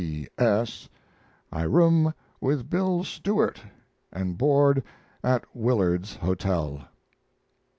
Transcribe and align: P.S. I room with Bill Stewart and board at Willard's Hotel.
P.S. 0.03 0.89
I 1.51 1.61
room 1.61 2.15
with 2.39 2.71
Bill 2.71 3.03
Stewart 3.03 3.61
and 4.11 4.35
board 4.35 4.83
at 5.23 5.45
Willard's 5.55 6.15
Hotel. 6.15 6.87